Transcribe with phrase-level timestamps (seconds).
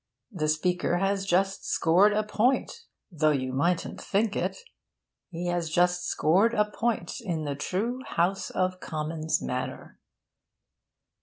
[0.31, 4.57] The speaker has just scored a point, though you mightn't think it.
[5.29, 9.99] He has just scored a point in the true House of Commons manner.